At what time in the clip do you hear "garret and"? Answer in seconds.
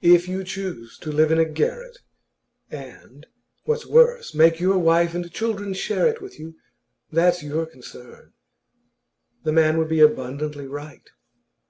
1.44-3.26